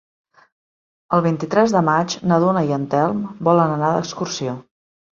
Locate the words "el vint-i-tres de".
1.17-1.85